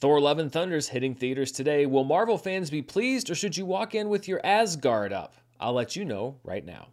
[0.00, 1.84] Thor Love and Thunder is hitting theaters today.
[1.84, 5.34] Will Marvel fans be pleased or should you walk in with your Asgard up?
[5.60, 6.88] I'll let you know right now.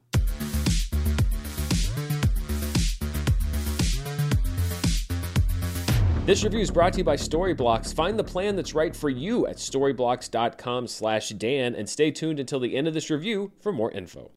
[6.25, 7.95] This review is brought to you by Storyblocks.
[7.95, 12.59] Find the plan that's right for you at storyblocks.com slash Dan and stay tuned until
[12.59, 14.31] the end of this review for more info.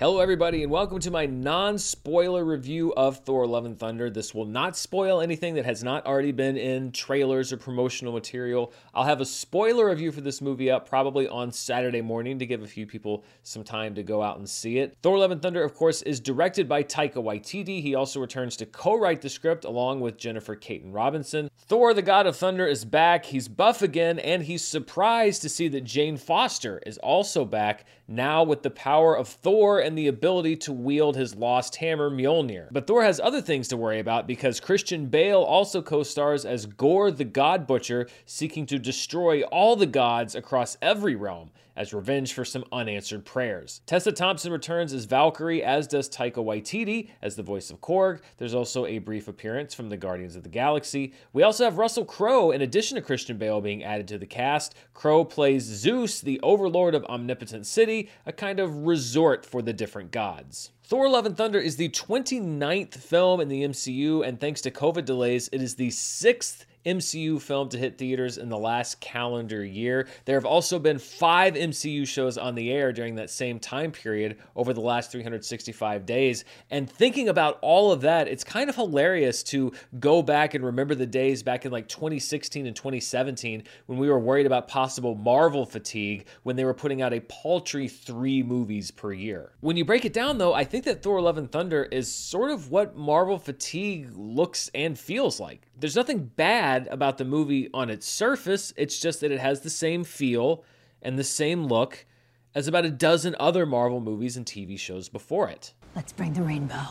[0.00, 4.08] Hello, everybody, and welcome to my non spoiler review of Thor Love and Thunder.
[4.08, 8.72] This will not spoil anything that has not already been in trailers or promotional material.
[8.94, 12.62] I'll have a spoiler review for this movie up probably on Saturday morning to give
[12.62, 14.96] a few people some time to go out and see it.
[15.02, 17.82] Thor Love and Thunder, of course, is directed by Taika Waititi.
[17.82, 21.50] He also returns to co write the script along with Jennifer Kaytin Robinson.
[21.58, 23.24] Thor, the God of Thunder, is back.
[23.24, 28.44] He's buff again, and he's surprised to see that Jane Foster is also back now
[28.44, 32.68] with the power of Thor and the ability to wield his lost hammer Mjolnir.
[32.70, 36.66] But Thor has other things to worry about because Christian Bale also co stars as
[36.66, 42.32] Gorr the God Butcher, seeking to destroy all the gods across every realm as revenge
[42.32, 43.80] for some unanswered prayers.
[43.86, 48.20] Tessa Thompson returns as Valkyrie, as does Taika Waititi as the voice of Korg.
[48.36, 51.14] There's also a brief appearance from the Guardians of the Galaxy.
[51.32, 54.74] We also have Russell Crowe, in addition to Christian Bale, being added to the cast.
[54.92, 60.10] Crowe plays Zeus, the overlord of Omnipotent City, a kind of resort for the different
[60.10, 60.72] gods.
[60.82, 65.04] Thor Love and Thunder is the 29th film in the MCU, and thanks to COVID
[65.04, 70.08] delays, it is the sixth MCU film to hit theaters in the last calendar year.
[70.24, 74.38] There have also been five MCU shows on the air during that same time period
[74.56, 76.44] over the last 365 days.
[76.70, 80.94] And thinking about all of that, it's kind of hilarious to go back and remember
[80.94, 85.66] the days back in like 2016 and 2017 when we were worried about possible Marvel
[85.66, 89.52] fatigue when they were putting out a paltry three movies per year.
[89.60, 92.50] When you break it down, though, I think that Thor Love and Thunder is sort
[92.50, 95.67] of what Marvel fatigue looks and feels like.
[95.80, 99.70] There's nothing bad about the movie on its surface, it's just that it has the
[99.70, 100.64] same feel
[101.00, 102.04] and the same look
[102.52, 105.74] as about a dozen other Marvel movies and TV shows before it.
[105.94, 106.82] Let's bring the rainbow.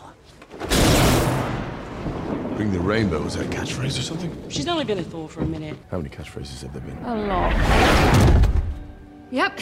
[2.55, 3.25] Bring the rainbow.
[3.25, 4.49] Is that a catchphrase or something?
[4.49, 5.77] She's only been a Thor for a minute.
[5.91, 6.97] How many catchphrases have there been?
[7.03, 8.49] A lot.
[9.31, 9.59] Yep,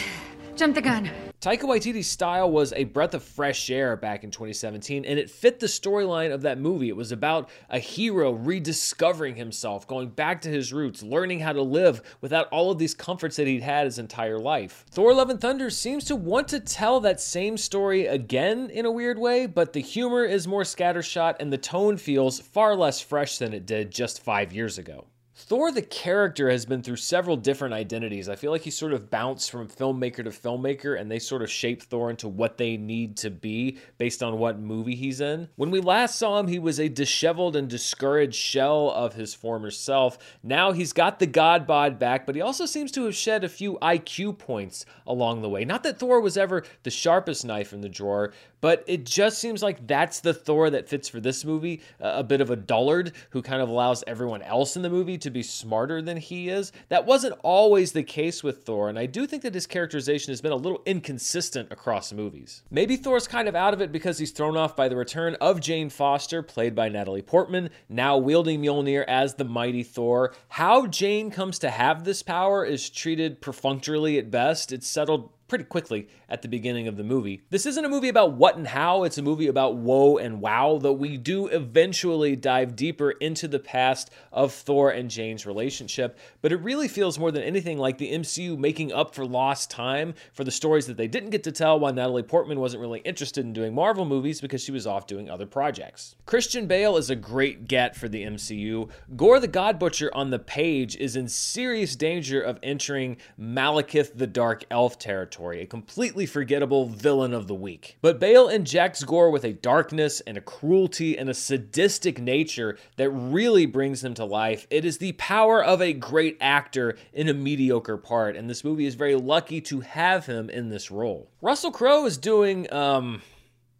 [0.54, 1.10] jump the gun.
[1.38, 5.60] Taika Waititi's style was a breath of fresh air back in 2017, and it fit
[5.60, 6.88] the storyline of that movie.
[6.88, 11.60] It was about a hero rediscovering himself, going back to his roots, learning how to
[11.60, 14.86] live without all of these comforts that he'd had his entire life.
[14.90, 18.90] Thor Love and Thunder seems to want to tell that same story again in a
[18.90, 23.36] weird way, but the humor is more scattershot and the tone feels far less fresh
[23.36, 25.04] than it did just five years ago.
[25.38, 28.26] Thor, the character, has been through several different identities.
[28.26, 31.50] I feel like he sort of bounced from filmmaker to filmmaker, and they sort of
[31.50, 35.50] shape Thor into what they need to be based on what movie he's in.
[35.56, 39.70] When we last saw him, he was a disheveled and discouraged shell of his former
[39.70, 40.16] self.
[40.42, 43.50] Now he's got the God bod back, but he also seems to have shed a
[43.50, 45.66] few IQ points along the way.
[45.66, 48.32] Not that Thor was ever the sharpest knife in the drawer,
[48.62, 51.82] but it just seems like that's the Thor that fits for this movie.
[52.00, 55.25] a bit of a dullard who kind of allows everyone else in the movie to
[55.30, 56.72] be smarter than he is.
[56.88, 60.40] That wasn't always the case with Thor, and I do think that his characterization has
[60.40, 62.62] been a little inconsistent across movies.
[62.70, 65.60] Maybe Thor's kind of out of it because he's thrown off by the return of
[65.60, 70.34] Jane Foster, played by Natalie Portman, now wielding Mjolnir as the mighty Thor.
[70.48, 74.72] How Jane comes to have this power is treated perfunctorily at best.
[74.72, 77.42] It's settled pretty quickly at the beginning of the movie.
[77.50, 80.78] This isn't a movie about what and how, it's a movie about woe and wow,
[80.80, 86.18] though we do eventually dive deeper into the past of Thor and Jane's relationship.
[86.42, 90.14] But it really feels more than anything like the MCU making up for lost time
[90.32, 93.44] for the stories that they didn't get to tell while Natalie Portman wasn't really interested
[93.44, 96.16] in doing Marvel movies because she was off doing other projects.
[96.26, 98.88] Christian Bale is a great get for the MCU.
[99.16, 104.26] Gorr the God Butcher on the page is in serious danger of entering Malekith the
[104.26, 107.98] Dark Elf territory, a completely forgettable villain of the week.
[108.00, 113.10] But Bale injects Gorr with a darkness and a cruelty and a sadistic nature that
[113.10, 114.66] really brings him to life.
[114.70, 118.86] It is the power of a great actor in a mediocre part, and this movie
[118.86, 121.30] is very lucky to have him in this role.
[121.40, 123.22] Russell Crowe is doing, um,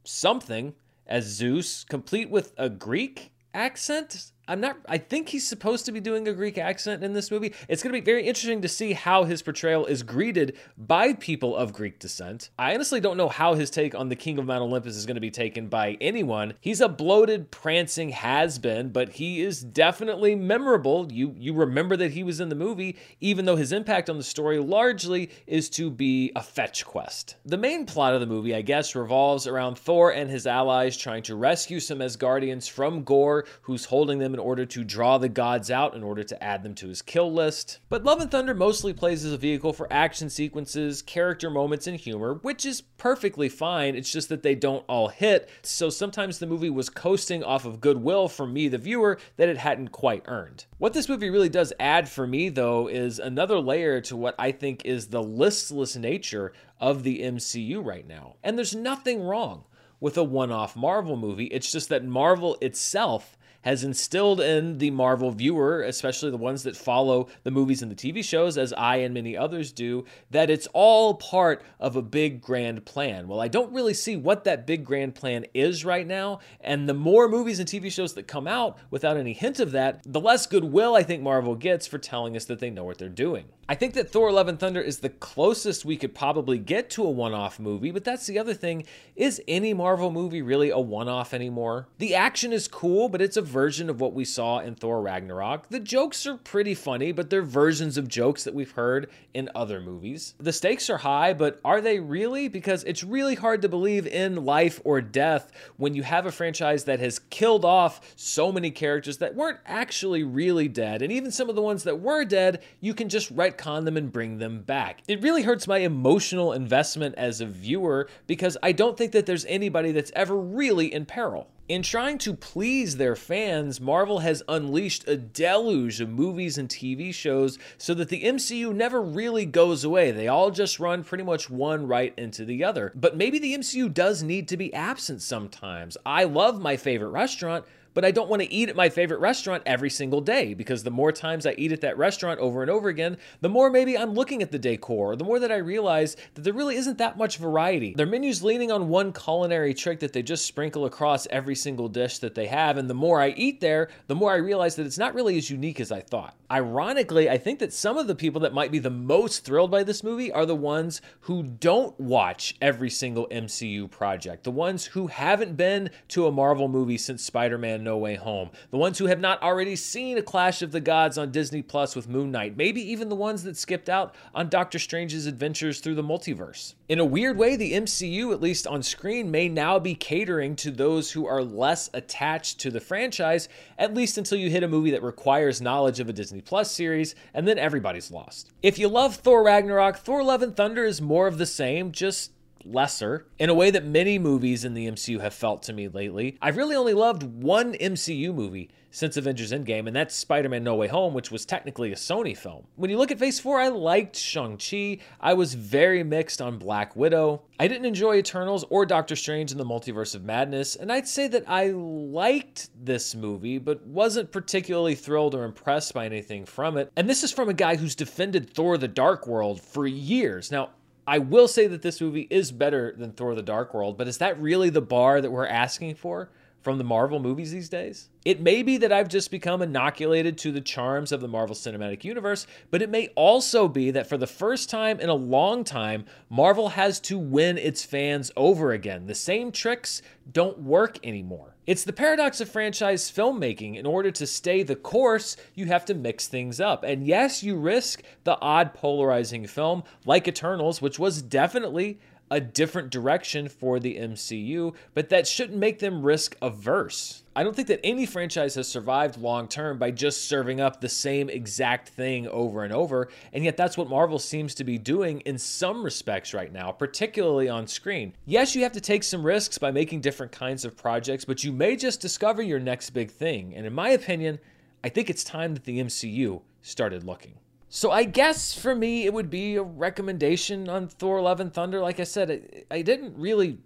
[0.05, 0.75] something
[1.07, 4.33] as Zeus, complete with a Greek accent.
[4.49, 4.77] I'm not.
[4.89, 7.53] I think he's supposed to be doing a Greek accent in this movie.
[7.69, 11.57] It's going to be very interesting to see how his portrayal is greeted by people
[11.57, 12.51] of Greek descent.
[12.57, 15.17] I honestly don't know how his take on the King of Mount Olympus is going
[15.17, 16.55] to be taken by anyone.
[16.61, 21.11] He's a bloated, prancing has been, but he is definitely memorable.
[21.11, 24.23] You you remember that he was in the movie, even though his impact on the
[24.23, 27.35] story largely is to be a fetch quest.
[27.45, 31.25] The main plot of the movie, I guess, revolves around Thor and his allies trying
[31.25, 35.71] to rescue some Asgardians from Gorr, who's holding them in order to draw the gods
[35.71, 37.79] out, in order to add them to his kill list.
[37.89, 41.99] But Love and Thunder mostly plays as a vehicle for action sequences, character moments, and
[41.99, 43.97] humor, which is perfectly fine.
[43.97, 45.49] It's just that they don't all hit.
[45.63, 49.57] So sometimes the movie was coasting off of goodwill from me, the viewer, that it
[49.57, 50.67] hadn't quite earned.
[50.77, 54.53] What this movie really does add for me, though, is another layer to what I
[54.53, 58.37] think is the listless nature of the MCU right now.
[58.45, 59.65] And there's nothing wrong
[59.99, 61.47] with a one off Marvel movie.
[61.47, 66.77] It's just that Marvel itself has instilled in the Marvel viewer, especially the ones that
[66.77, 70.69] follow the movies and the TV shows, as I and many others do, that it's
[70.73, 73.27] all part of a big grand plan.
[73.27, 76.95] Well, I don't really see what that big grand plan is right now, and the
[76.95, 80.47] more movies and TV shows that come out without any hint of that, the less
[80.47, 83.47] goodwill I think Marvel gets for telling us that they know what they're doing.
[83.69, 87.05] I think that Thor Love and Thunder is the closest we could probably get to
[87.05, 88.85] a one off movie, but that's the other thing.
[89.17, 91.89] Is any Marvel movie really a one off anymore?
[91.99, 95.71] The action is cool, but it's a version of what we saw in Thor Ragnarok.
[95.71, 99.81] The jokes are pretty funny, but they're versions of jokes that we've heard in other
[99.81, 100.35] movies.
[100.37, 102.49] The stakes are high, but are they really?
[102.49, 106.85] Because it's really hard to believe in life or death when you have a franchise
[106.85, 111.01] that has killed off so many characters that weren't actually really dead.
[111.01, 114.13] And even some of the ones that were dead, you can just retcon them and
[114.13, 115.01] bring them back.
[115.09, 119.47] It really hurts my emotional investment as a viewer because I don't think that there's
[119.47, 121.49] anybody that's ever really in peril.
[121.69, 127.13] In trying to please their fans, Marvel has unleashed a deluge of movies and TV
[127.13, 130.13] shows so that the MCU never really goes away.
[130.13, 132.93] They all just run pretty much one right into the other.
[132.95, 135.97] But maybe the MCU does need to be absent sometimes.
[136.07, 137.65] I love my favorite restaurant,
[137.97, 140.91] but I don't want to eat at my favorite restaurant every single day because the
[140.91, 144.13] more times I eat at that restaurant over and over again, the more maybe I'm
[144.13, 147.39] looking at the decor, the more that I realize that there really isn't that much
[147.39, 147.95] variety.
[147.95, 152.19] Their menu's leaning on one culinary trick that they just sprinkle across every single dish
[152.19, 154.99] that they have, and the more I eat there, the more I realize that it's
[154.99, 156.37] not really as unique as I thought.
[156.51, 159.83] Ironically, I think that some of the people that might be the most thrilled by
[159.83, 165.07] this movie are the ones who don't watch every single MCU project, the ones who
[165.07, 168.51] haven't been to a Marvel movie since Spider Man no Way Home.
[168.71, 171.97] The ones who have not already seen A Clash of the Gods on Disney Plus
[171.97, 172.57] with Moon Knight.
[172.57, 176.75] Maybe even the ones that skipped out on Doctor Strange's adventures through the multiverse.
[176.89, 180.71] In a weird way, the MCU, at least on screen, may now be catering to
[180.73, 183.49] those who are less attached to the franchise,
[183.79, 187.15] at least until you hit a movie that requires knowledge of a Disney Plus series,
[187.35, 188.51] and then everybody's lost.
[188.63, 192.33] If you love Thor Ragnarok, Thor Love and Thunder is more of the same, just
[192.73, 196.37] lesser in a way that many movies in the MCU have felt to me lately.
[196.41, 200.75] I've really only loved one MCU movie since Avengers Endgame, and that's Spider Man No
[200.75, 202.67] Way Home, which was technically a Sony film.
[202.77, 205.01] When you look at Phase 4, I liked Shang-Chi.
[205.21, 207.43] I was very mixed on Black Widow.
[207.61, 211.29] I didn't enjoy Eternals or Doctor Strange in the Multiverse of Madness, and I'd say
[211.29, 216.91] that I liked this movie, but wasn't particularly thrilled or impressed by anything from it.
[216.97, 220.51] And this is from a guy who's defended Thor the Dark World for years.
[220.51, 220.71] Now,
[221.07, 224.19] I will say that this movie is better than Thor the Dark World, but is
[224.19, 226.31] that really the bar that we're asking for
[226.67, 228.09] from the Marvel movies these days?
[228.25, 232.03] It may be that I've just become inoculated to the charms of the Marvel Cinematic
[232.03, 236.07] Universe, but it may also be that for the first time in a long time,
[236.29, 239.07] Marvel has to win its fans over again.
[239.07, 240.03] The same tricks
[240.33, 241.55] don't work anymore.
[241.69, 243.77] It's the paradox of franchise filmmaking.
[243.77, 246.83] In order to stay the course, you have to mix things up.
[246.83, 252.91] And yes, you risk the odd polarizing film like Eternals, which was definitely a different
[252.91, 257.23] direction for the MCU, but that shouldn't make them risk averse.
[257.37, 260.89] I don't think that any franchise has survived long term by just serving up the
[260.89, 265.21] same exact thing over and over, and yet that's what Marvel seems to be doing
[265.21, 268.15] in some respects right now, particularly on screen.
[268.25, 271.53] Yes, you have to take some risks by making different kinds of projects, but you
[271.53, 274.39] may just discover your next big thing, and in my opinion,
[274.83, 277.35] I think it's time that the MCU started looking.
[277.69, 281.81] So I guess for me it would be a recommendation on Thor: Love and Thunder.
[281.81, 283.59] Like I said, I didn't really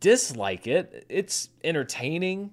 [0.00, 1.06] dislike it.
[1.08, 2.52] It's entertaining.